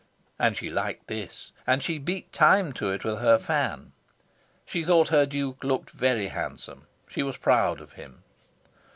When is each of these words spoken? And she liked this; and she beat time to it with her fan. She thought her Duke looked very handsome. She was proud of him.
And 0.39 0.57
she 0.57 0.71
liked 0.71 1.05
this; 1.05 1.51
and 1.67 1.83
she 1.83 1.99
beat 1.99 2.33
time 2.33 2.73
to 2.73 2.89
it 2.89 3.03
with 3.03 3.19
her 3.19 3.37
fan. 3.37 3.91
She 4.65 4.83
thought 4.83 5.09
her 5.09 5.27
Duke 5.27 5.63
looked 5.63 5.91
very 5.91 6.29
handsome. 6.29 6.87
She 7.07 7.21
was 7.21 7.37
proud 7.37 7.79
of 7.79 7.91
him. 7.91 8.23